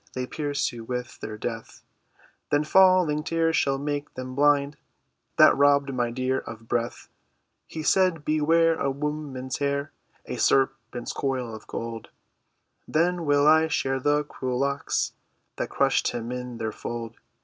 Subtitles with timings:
[0.13, 1.83] They pierce you with their death.'"
[2.49, 4.77] "Then falling tears shall make them blind
[5.37, 7.07] That robbed my dear of breath."
[7.67, 9.91] "He said, 'Beware a woman's hair—
[10.25, 12.09] A serpent's coil of gold.'"
[12.87, 15.13] "Then will I shear the cruel locks
[15.57, 17.17] That crushed him in their fold."